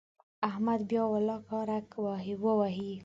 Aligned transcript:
احمد 0.49 0.79
بیا 0.89 1.03
ولاکه 1.13 1.59
رګ 1.69 1.87
ووهي. 2.43 2.91